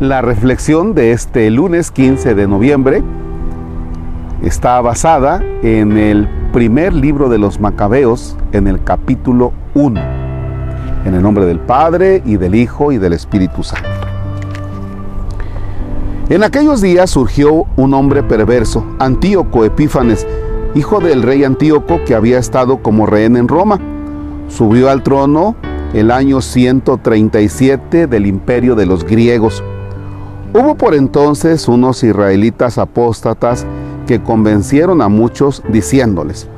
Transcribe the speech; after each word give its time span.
La 0.00 0.20
reflexión 0.20 0.94
de 0.94 1.12
este 1.12 1.50
lunes 1.50 1.90
15 1.90 2.34
de 2.34 2.46
noviembre 2.46 3.02
está 4.42 4.78
basada 4.82 5.42
en 5.62 5.96
el 5.96 6.28
primer 6.52 6.92
libro 6.92 7.30
de 7.30 7.38
los 7.38 7.60
Macabeos, 7.60 8.36
en 8.52 8.66
el 8.66 8.84
capítulo 8.84 9.54
1, 9.72 9.98
en 11.06 11.14
el 11.14 11.22
nombre 11.22 11.46
del 11.46 11.60
Padre 11.60 12.22
y 12.26 12.36
del 12.36 12.54
Hijo 12.56 12.92
y 12.92 12.98
del 12.98 13.14
Espíritu 13.14 13.62
Santo. 13.62 13.88
En 16.28 16.42
aquellos 16.42 16.82
días 16.82 17.08
surgió 17.08 17.64
un 17.76 17.94
hombre 17.94 18.22
perverso, 18.22 18.84
Antíoco 18.98 19.64
Epífanes, 19.64 20.26
hijo 20.74 21.00
del 21.00 21.22
rey 21.22 21.42
Antíoco 21.42 22.00
que 22.04 22.14
había 22.14 22.38
estado 22.38 22.82
como 22.82 23.06
rehén 23.06 23.34
en 23.38 23.48
Roma. 23.48 23.80
Subió 24.48 24.90
al 24.90 25.02
trono 25.02 25.56
el 25.94 26.10
año 26.10 26.42
137 26.42 28.06
del 28.08 28.26
imperio 28.26 28.74
de 28.74 28.84
los 28.84 29.02
griegos. 29.02 29.64
Hubo 30.58 30.74
por 30.74 30.94
entonces 30.94 31.68
unos 31.68 32.02
israelitas 32.02 32.78
apóstatas 32.78 33.66
que 34.06 34.22
convencieron 34.22 35.02
a 35.02 35.08
muchos 35.10 35.62
diciéndoles, 35.68 36.48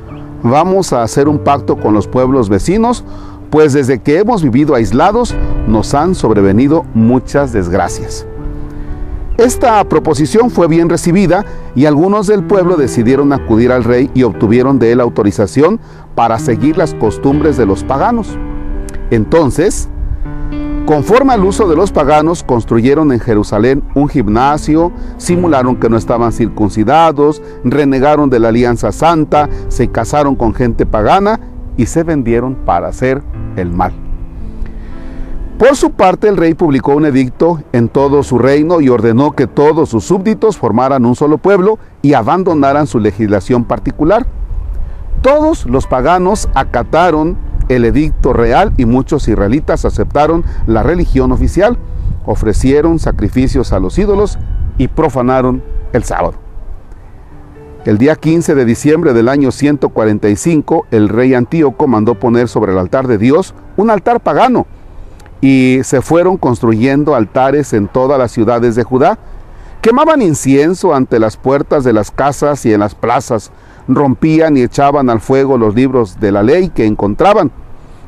vamos 0.40 0.92
a 0.92 1.02
hacer 1.02 1.26
un 1.26 1.40
pacto 1.40 1.76
con 1.76 1.94
los 1.94 2.06
pueblos 2.06 2.48
vecinos, 2.48 3.02
pues 3.50 3.72
desde 3.72 3.98
que 3.98 4.20
hemos 4.20 4.44
vivido 4.44 4.76
aislados 4.76 5.34
nos 5.66 5.94
han 5.94 6.14
sobrevenido 6.14 6.84
muchas 6.94 7.52
desgracias. 7.52 8.24
Esta 9.36 9.82
proposición 9.82 10.50
fue 10.50 10.68
bien 10.68 10.88
recibida 10.88 11.44
y 11.74 11.86
algunos 11.86 12.28
del 12.28 12.44
pueblo 12.44 12.76
decidieron 12.76 13.32
acudir 13.32 13.72
al 13.72 13.82
rey 13.82 14.12
y 14.14 14.22
obtuvieron 14.22 14.78
de 14.78 14.92
él 14.92 15.00
autorización 15.00 15.80
para 16.14 16.38
seguir 16.38 16.78
las 16.78 16.94
costumbres 16.94 17.56
de 17.56 17.66
los 17.66 17.82
paganos. 17.82 18.28
Entonces, 19.10 19.88
conforme 20.88 21.34
al 21.34 21.44
uso 21.44 21.68
de 21.68 21.76
los 21.76 21.92
paganos, 21.92 22.42
construyeron 22.42 23.12
en 23.12 23.20
Jerusalén 23.20 23.82
un 23.94 24.08
gimnasio, 24.08 24.90
simularon 25.18 25.76
que 25.76 25.90
no 25.90 25.98
estaban 25.98 26.32
circuncidados, 26.32 27.42
renegaron 27.62 28.30
de 28.30 28.38
la 28.38 28.48
alianza 28.48 28.90
santa, 28.90 29.50
se 29.68 29.88
casaron 29.88 30.34
con 30.34 30.54
gente 30.54 30.86
pagana 30.86 31.40
y 31.76 31.84
se 31.84 32.04
vendieron 32.04 32.54
para 32.54 32.88
hacer 32.88 33.20
el 33.56 33.70
mal. 33.70 33.92
Por 35.58 35.76
su 35.76 35.90
parte, 35.90 36.26
el 36.26 36.38
rey 36.38 36.54
publicó 36.54 36.94
un 36.94 37.04
edicto 37.04 37.60
en 37.72 37.90
todo 37.90 38.22
su 38.22 38.38
reino 38.38 38.80
y 38.80 38.88
ordenó 38.88 39.32
que 39.32 39.46
todos 39.46 39.90
sus 39.90 40.04
súbditos 40.04 40.56
formaran 40.56 41.04
un 41.04 41.14
solo 41.14 41.36
pueblo 41.36 41.78
y 42.00 42.14
abandonaran 42.14 42.86
su 42.86 42.98
legislación 42.98 43.64
particular. 43.64 44.26
Todos 45.20 45.66
los 45.66 45.86
paganos 45.86 46.48
acataron 46.54 47.36
el 47.68 47.84
edicto 47.84 48.32
real 48.32 48.72
y 48.76 48.84
muchos 48.84 49.28
israelitas 49.28 49.84
aceptaron 49.84 50.44
la 50.66 50.82
religión 50.82 51.32
oficial, 51.32 51.78
ofrecieron 52.26 52.98
sacrificios 52.98 53.72
a 53.72 53.80
los 53.80 53.98
ídolos 53.98 54.38
y 54.78 54.88
profanaron 54.88 55.62
el 55.92 56.04
sábado. 56.04 56.34
El 57.84 57.96
día 57.96 58.16
15 58.16 58.54
de 58.54 58.64
diciembre 58.64 59.12
del 59.14 59.28
año 59.28 59.50
145, 59.50 60.86
el 60.90 61.08
rey 61.08 61.34
Antíoco 61.34 61.86
mandó 61.86 62.16
poner 62.16 62.48
sobre 62.48 62.72
el 62.72 62.78
altar 62.78 63.06
de 63.06 63.18
Dios 63.18 63.54
un 63.76 63.90
altar 63.90 64.20
pagano 64.20 64.66
y 65.40 65.80
se 65.84 66.02
fueron 66.02 66.36
construyendo 66.36 67.14
altares 67.14 67.72
en 67.72 67.88
todas 67.88 68.18
las 68.18 68.32
ciudades 68.32 68.74
de 68.74 68.82
Judá. 68.82 69.18
Quemaban 69.80 70.20
incienso 70.20 70.94
ante 70.94 71.18
las 71.18 71.36
puertas 71.36 71.84
de 71.84 71.92
las 71.92 72.10
casas 72.10 72.66
y 72.66 72.74
en 72.74 72.80
las 72.80 72.94
plazas, 72.94 73.52
rompían 73.88 74.56
y 74.56 74.62
echaban 74.62 75.10
al 75.10 75.20
fuego 75.20 75.58
los 75.58 75.74
libros 75.74 76.20
de 76.20 76.30
la 76.30 76.42
ley 76.42 76.68
que 76.68 76.86
encontraban. 76.86 77.50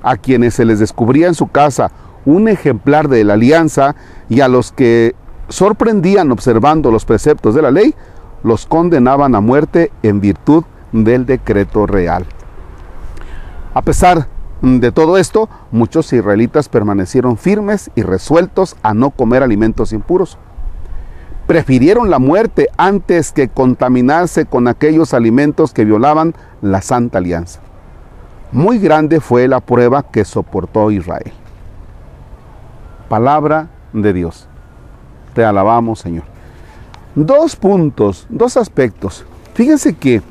A 0.03 0.17
quienes 0.17 0.55
se 0.55 0.65
les 0.65 0.79
descubría 0.79 1.27
en 1.27 1.35
su 1.35 1.49
casa 1.49 1.91
un 2.25 2.49
ejemplar 2.49 3.09
de 3.09 3.25
la 3.25 3.35
alianza 3.35 3.97
y 4.29 4.41
a 4.41 4.49
los 4.49 4.73
que 4.73 5.15
sorprendían 5.49 6.31
observando 6.31 6.91
los 6.91 7.05
preceptos 7.05 7.55
de 7.55 7.63
la 7.63 7.71
ley, 7.71 7.95
los 8.43 8.67
condenaban 8.67 9.35
a 9.35 9.41
muerte 9.41 9.91
en 10.03 10.21
virtud 10.21 10.65
del 10.93 11.27
decreto 11.27 11.87
real. 11.87 12.25
A 13.75 13.83
pesar 13.83 14.27
de 14.63 14.93
todo 14.93 15.17
esto, 15.17 15.49
muchos 15.71 16.13
israelitas 16.13 16.69
permanecieron 16.69 17.37
firmes 17.37 17.91
y 17.95 18.03
resueltos 18.03 18.77
a 18.83 18.95
no 18.95 19.11
comer 19.11 19.43
alimentos 19.43 19.93
impuros. 19.93 20.39
Prefirieron 21.51 22.11
la 22.11 22.21
muerte 22.21 22.69
antes 22.77 23.33
que 23.33 23.49
contaminarse 23.49 24.47
con 24.47 24.69
aquellos 24.69 25.15
alimentos 25.15 25.75
que 25.75 25.85
violaban 25.85 26.33
la 26.63 26.81
santa 26.81 27.19
alianza. 27.19 27.59
Muy 28.53 28.79
grande 28.79 29.19
fue 29.19 29.49
la 29.49 29.59
prueba 29.59 30.05
que 30.05 30.25
soportó 30.25 30.93
Israel. 30.93 31.33
Palabra 33.09 33.69
de 33.93 34.13
Dios. 34.13 34.47
Te 35.35 35.45
alabamos, 35.45 35.99
Señor. 35.99 36.23
Dos 37.17 37.57
puntos, 37.57 38.29
dos 38.29 38.57
aspectos. 38.57 39.27
Fíjense 39.55 39.97
que 39.97 40.23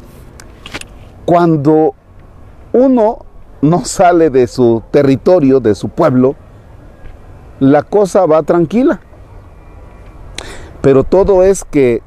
cuando 1.25 1.95
uno 2.71 3.25
no 3.61 3.83
sale 3.83 4.29
de 4.29 4.47
su 4.47 4.81
territorio, 4.89 5.59
de 5.59 5.75
su 5.75 5.89
pueblo, 5.89 6.37
la 7.59 7.83
cosa 7.83 8.25
va 8.25 8.41
tranquila. 8.41 9.01
Pero 10.81 11.03
todo 11.03 11.43
es 11.43 11.63
que, 11.63 12.01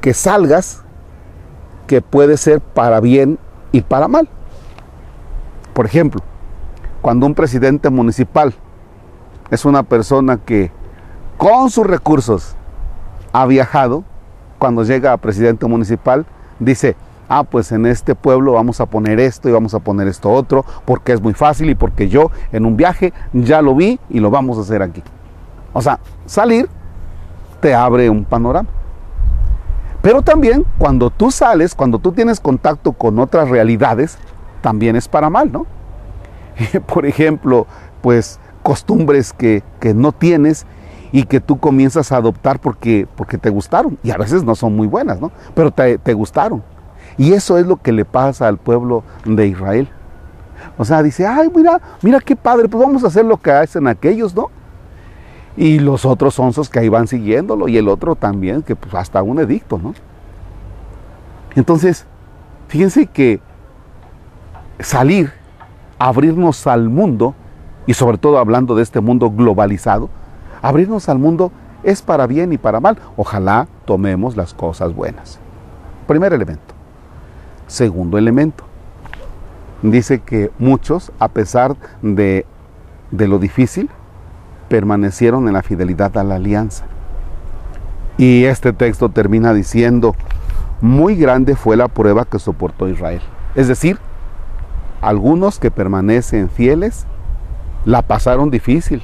que 0.00 0.14
salgas, 0.14 0.82
que 1.86 2.02
puede 2.02 2.36
ser 2.36 2.60
para 2.60 3.00
bien 3.00 3.38
y 3.72 3.82
para 3.82 4.08
mal. 4.08 4.28
Por 5.74 5.86
ejemplo, 5.86 6.22
cuando 7.02 7.26
un 7.26 7.34
presidente 7.34 7.90
municipal 7.90 8.54
es 9.50 9.64
una 9.64 9.82
persona 9.82 10.38
que 10.38 10.72
con 11.36 11.70
sus 11.70 11.86
recursos 11.86 12.56
ha 13.32 13.46
viajado, 13.46 14.02
cuando 14.58 14.82
llega 14.82 15.12
a 15.12 15.18
presidente 15.18 15.66
municipal, 15.66 16.26
dice, 16.58 16.96
ah, 17.28 17.44
pues 17.44 17.72
en 17.72 17.86
este 17.86 18.14
pueblo 18.14 18.52
vamos 18.52 18.80
a 18.80 18.86
poner 18.86 19.20
esto 19.20 19.48
y 19.48 19.52
vamos 19.52 19.74
a 19.74 19.80
poner 19.80 20.08
esto 20.08 20.30
otro, 20.32 20.64
porque 20.84 21.12
es 21.12 21.20
muy 21.20 21.34
fácil 21.34 21.70
y 21.70 21.74
porque 21.74 22.08
yo 22.08 22.30
en 22.52 22.64
un 22.64 22.76
viaje 22.76 23.12
ya 23.32 23.62
lo 23.62 23.74
vi 23.74 24.00
y 24.08 24.20
lo 24.20 24.30
vamos 24.30 24.58
a 24.58 24.62
hacer 24.62 24.82
aquí. 24.82 25.02
O 25.72 25.82
sea, 25.82 26.00
salir 26.24 26.68
te 27.60 27.74
abre 27.74 28.10
un 28.10 28.24
panorama. 28.24 28.68
Pero 30.02 30.22
también 30.22 30.64
cuando 30.78 31.10
tú 31.10 31.30
sales, 31.30 31.74
cuando 31.74 31.98
tú 31.98 32.12
tienes 32.12 32.38
contacto 32.38 32.92
con 32.92 33.18
otras 33.18 33.48
realidades, 33.48 34.18
también 34.60 34.96
es 34.96 35.08
para 35.08 35.30
mal, 35.30 35.50
¿no? 35.50 35.66
Por 36.86 37.06
ejemplo, 37.06 37.66
pues 38.02 38.38
costumbres 38.62 39.32
que, 39.32 39.62
que 39.80 39.94
no 39.94 40.12
tienes 40.12 40.66
y 41.12 41.24
que 41.24 41.40
tú 41.40 41.58
comienzas 41.58 42.12
a 42.12 42.16
adoptar 42.16 42.60
porque, 42.60 43.06
porque 43.16 43.38
te 43.38 43.50
gustaron. 43.50 43.98
Y 44.02 44.10
a 44.10 44.16
veces 44.16 44.44
no 44.44 44.54
son 44.54 44.76
muy 44.76 44.86
buenas, 44.86 45.20
¿no? 45.20 45.32
Pero 45.54 45.70
te, 45.70 45.98
te 45.98 46.14
gustaron. 46.14 46.62
Y 47.16 47.32
eso 47.32 47.58
es 47.58 47.66
lo 47.66 47.76
que 47.76 47.92
le 47.92 48.04
pasa 48.04 48.48
al 48.48 48.58
pueblo 48.58 49.02
de 49.24 49.46
Israel. 49.46 49.88
O 50.78 50.84
sea, 50.84 51.02
dice, 51.02 51.26
ay, 51.26 51.50
mira, 51.54 51.80
mira 52.02 52.20
qué 52.20 52.36
padre, 52.36 52.68
pues 52.68 52.82
vamos 52.84 53.04
a 53.04 53.06
hacer 53.06 53.24
lo 53.24 53.36
que 53.36 53.50
hacen 53.50 53.86
aquellos, 53.86 54.34
¿no? 54.34 54.50
Y 55.56 55.78
los 55.78 56.04
otros 56.04 56.38
onzos 56.38 56.68
que 56.68 56.78
ahí 56.78 56.88
van 56.88 57.06
siguiéndolo, 57.06 57.68
y 57.68 57.78
el 57.78 57.88
otro 57.88 58.14
también, 58.14 58.62
que 58.62 58.76
pues 58.76 58.94
hasta 58.94 59.22
un 59.22 59.40
edicto, 59.40 59.78
¿no? 59.78 59.94
Entonces, 61.54 62.06
fíjense 62.68 63.06
que 63.06 63.40
salir, 64.78 65.32
abrirnos 65.98 66.66
al 66.66 66.90
mundo, 66.90 67.34
y 67.86 67.94
sobre 67.94 68.18
todo 68.18 68.38
hablando 68.38 68.74
de 68.74 68.82
este 68.82 69.00
mundo 69.00 69.30
globalizado, 69.30 70.10
abrirnos 70.60 71.08
al 71.08 71.18
mundo 71.18 71.52
es 71.82 72.02
para 72.02 72.26
bien 72.26 72.52
y 72.52 72.58
para 72.58 72.80
mal. 72.80 72.98
Ojalá 73.16 73.68
tomemos 73.84 74.36
las 74.36 74.52
cosas 74.52 74.94
buenas. 74.94 75.38
Primer 76.06 76.32
elemento. 76.32 76.74
Segundo 77.68 78.18
elemento, 78.18 78.64
dice 79.82 80.20
que 80.20 80.50
muchos, 80.58 81.12
a 81.18 81.28
pesar 81.28 81.76
de, 82.02 82.46
de 83.10 83.28
lo 83.28 83.38
difícil, 83.38 83.88
permanecieron 84.68 85.46
en 85.46 85.54
la 85.54 85.62
fidelidad 85.62 86.16
a 86.18 86.24
la 86.24 86.36
alianza. 86.36 86.84
Y 88.18 88.44
este 88.44 88.72
texto 88.72 89.08
termina 89.10 89.52
diciendo, 89.52 90.14
muy 90.80 91.16
grande 91.16 91.56
fue 91.56 91.76
la 91.76 91.88
prueba 91.88 92.24
que 92.24 92.38
soportó 92.38 92.88
Israel. 92.88 93.20
Es 93.54 93.68
decir, 93.68 93.98
algunos 95.00 95.58
que 95.58 95.70
permanecen 95.70 96.48
fieles 96.48 97.06
la 97.84 98.02
pasaron 98.02 98.50
difícil, 98.50 99.02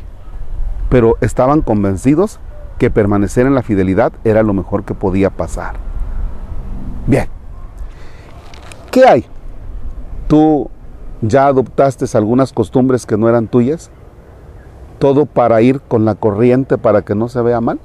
pero 0.88 1.16
estaban 1.20 1.62
convencidos 1.62 2.40
que 2.78 2.90
permanecer 2.90 3.46
en 3.46 3.54
la 3.54 3.62
fidelidad 3.62 4.12
era 4.24 4.42
lo 4.42 4.52
mejor 4.54 4.84
que 4.84 4.94
podía 4.94 5.30
pasar. 5.30 5.74
Bien, 7.06 7.28
¿Qué 8.92 9.06
hay? 9.06 9.24
¿Tú 10.28 10.68
ya 11.22 11.46
adoptaste 11.46 12.04
algunas 12.14 12.52
costumbres 12.52 13.06
que 13.06 13.16
no 13.16 13.26
eran 13.26 13.48
tuyas? 13.48 13.90
¿Todo 15.02 15.26
para 15.26 15.60
ir 15.62 15.80
con 15.80 16.04
la 16.04 16.14
corriente 16.14 16.78
para 16.78 17.02
que 17.02 17.16
no 17.16 17.26
se 17.26 17.42
vea 17.42 17.60
mal? 17.60 17.80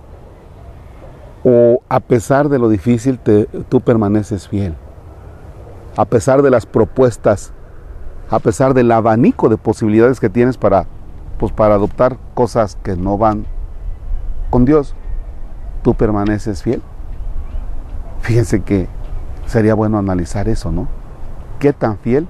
¿O 1.43 1.81
a 1.89 1.99
pesar 1.99 2.47
de 2.47 2.59
lo 2.59 2.69
difícil 2.69 3.19
tú 3.69 3.81
permaneces 3.81 4.47
fiel? 4.47 4.75
A 5.95 6.05
pesar 6.05 6.43
de 6.43 6.51
las 6.51 6.67
propuestas, 6.67 7.53
a 8.29 8.37
pesar 8.37 8.75
del 8.75 8.91
abanico 8.91 9.49
de 9.49 9.57
posibilidades 9.57 10.19
que 10.19 10.29
tienes 10.29 10.59
para, 10.59 10.85
pues, 11.39 11.51
para 11.51 11.73
adoptar 11.73 12.17
cosas 12.35 12.77
que 12.83 12.95
no 12.95 13.17
van 13.17 13.47
con 14.51 14.65
Dios. 14.65 14.93
¿Tú 15.81 15.95
permaneces 15.95 16.61
fiel? 16.61 16.83
Fíjense 18.21 18.61
que 18.61 18.87
sería 19.47 19.73
bueno 19.73 19.97
analizar 19.97 20.47
eso, 20.47 20.71
¿no? 20.71 20.87
¿Qué 21.57 21.73
tan 21.73 21.97
fiel 21.97 22.27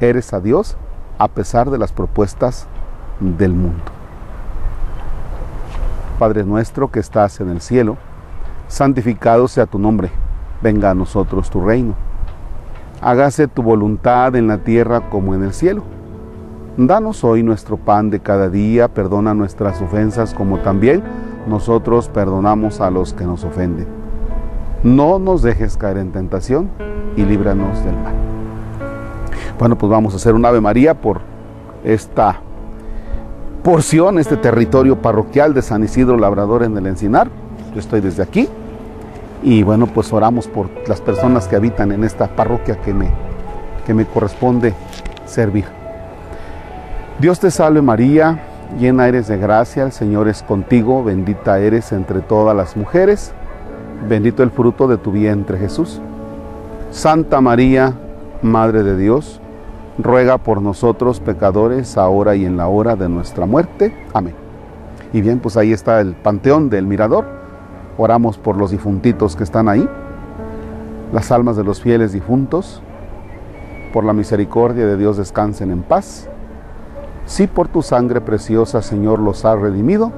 eres 0.00 0.32
a 0.32 0.40
Dios 0.40 0.78
a 1.18 1.28
pesar 1.28 1.68
de 1.68 1.76
las 1.76 1.92
propuestas 1.92 2.66
del 3.20 3.52
mundo? 3.52 3.95
Padre 6.16 6.44
nuestro 6.44 6.90
que 6.90 7.00
estás 7.00 7.40
en 7.40 7.50
el 7.50 7.60
cielo, 7.60 7.96
santificado 8.68 9.48
sea 9.48 9.66
tu 9.66 9.78
nombre, 9.78 10.10
venga 10.62 10.90
a 10.90 10.94
nosotros 10.94 11.50
tu 11.50 11.60
reino. 11.60 11.94
Hágase 13.00 13.46
tu 13.46 13.62
voluntad 13.62 14.34
en 14.36 14.48
la 14.48 14.58
tierra 14.58 15.10
como 15.10 15.34
en 15.34 15.44
el 15.44 15.52
cielo. 15.52 15.82
Danos 16.78 17.24
hoy 17.24 17.42
nuestro 17.42 17.76
pan 17.76 18.10
de 18.10 18.20
cada 18.20 18.48
día, 18.48 18.88
perdona 18.88 19.34
nuestras 19.34 19.80
ofensas 19.80 20.34
como 20.34 20.58
también 20.58 21.02
nosotros 21.46 22.08
perdonamos 22.08 22.80
a 22.80 22.90
los 22.90 23.14
que 23.14 23.24
nos 23.24 23.44
ofenden. 23.44 23.86
No 24.82 25.18
nos 25.18 25.42
dejes 25.42 25.76
caer 25.76 25.98
en 25.98 26.12
tentación 26.12 26.70
y 27.16 27.24
líbranos 27.24 27.82
del 27.84 27.94
mal. 27.94 28.14
Bueno, 29.58 29.78
pues 29.78 29.90
vamos 29.90 30.12
a 30.12 30.16
hacer 30.16 30.34
un 30.34 30.44
Ave 30.44 30.60
María 30.60 31.00
por 31.00 31.20
esta 31.84 32.40
porción, 33.66 34.20
este 34.20 34.36
territorio 34.36 35.02
parroquial 35.02 35.52
de 35.52 35.60
San 35.60 35.82
Isidro 35.82 36.16
Labrador 36.16 36.62
en 36.62 36.76
el 36.76 36.86
Encinar. 36.86 37.28
Yo 37.74 37.80
estoy 37.80 38.00
desde 38.00 38.22
aquí 38.22 38.48
y 39.42 39.64
bueno, 39.64 39.88
pues 39.88 40.12
oramos 40.12 40.46
por 40.46 40.70
las 40.88 41.00
personas 41.00 41.48
que 41.48 41.56
habitan 41.56 41.90
en 41.90 42.04
esta 42.04 42.28
parroquia 42.28 42.76
que 42.76 42.94
me, 42.94 43.10
que 43.84 43.92
me 43.92 44.06
corresponde 44.06 44.72
servir. 45.24 45.64
Dios 47.18 47.40
te 47.40 47.50
salve 47.50 47.82
María, 47.82 48.38
llena 48.78 49.08
eres 49.08 49.26
de 49.26 49.36
gracia, 49.36 49.82
el 49.82 49.90
Señor 49.90 50.28
es 50.28 50.44
contigo, 50.44 51.02
bendita 51.02 51.58
eres 51.58 51.90
entre 51.90 52.20
todas 52.20 52.56
las 52.56 52.76
mujeres, 52.76 53.32
bendito 54.08 54.44
el 54.44 54.52
fruto 54.52 54.86
de 54.86 54.96
tu 54.96 55.10
vientre 55.10 55.58
Jesús. 55.58 56.00
Santa 56.92 57.40
María, 57.40 57.94
Madre 58.42 58.84
de 58.84 58.96
Dios, 58.96 59.40
ruega 59.98 60.38
por 60.38 60.60
nosotros 60.60 61.20
pecadores, 61.20 61.96
ahora 61.96 62.36
y 62.36 62.44
en 62.44 62.56
la 62.56 62.68
hora 62.68 62.96
de 62.96 63.08
nuestra 63.08 63.46
muerte. 63.46 63.94
Amén. 64.12 64.34
Y 65.12 65.20
bien, 65.20 65.38
pues 65.38 65.56
ahí 65.56 65.72
está 65.72 66.00
el 66.00 66.14
panteón 66.14 66.68
del 66.68 66.86
mirador. 66.86 67.26
Oramos 67.96 68.36
por 68.36 68.56
los 68.56 68.70
difuntitos 68.70 69.36
que 69.36 69.44
están 69.44 69.68
ahí, 69.68 69.88
las 71.12 71.32
almas 71.32 71.56
de 71.56 71.64
los 71.64 71.80
fieles 71.80 72.12
difuntos, 72.12 72.82
por 73.92 74.04
la 74.04 74.12
misericordia 74.12 74.86
de 74.86 74.98
Dios 74.98 75.16
descansen 75.16 75.70
en 75.70 75.82
paz. 75.82 76.28
Si 77.24 77.46
por 77.46 77.68
tu 77.68 77.80
sangre 77.80 78.20
preciosa, 78.20 78.82
Señor, 78.82 79.18
los 79.18 79.44
has 79.46 79.58
redimido, 79.58 80.12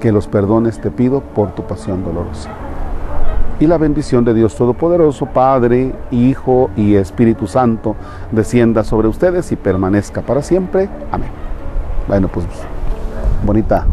que 0.00 0.12
los 0.12 0.28
perdones 0.28 0.80
te 0.80 0.90
pido 0.90 1.20
por 1.20 1.52
tu 1.54 1.66
pasión 1.66 2.04
dolorosa. 2.04 2.65
Y 3.58 3.66
la 3.66 3.78
bendición 3.78 4.24
de 4.24 4.34
Dios 4.34 4.54
Todopoderoso, 4.54 5.26
Padre, 5.26 5.94
Hijo 6.10 6.70
y 6.76 6.94
Espíritu 6.96 7.46
Santo, 7.46 7.96
descienda 8.30 8.84
sobre 8.84 9.08
ustedes 9.08 9.50
y 9.50 9.56
permanezca 9.56 10.20
para 10.20 10.42
siempre. 10.42 10.90
Amén. 11.10 11.30
Bueno, 12.06 12.28
pues 12.28 12.44
bonita. 13.44 13.86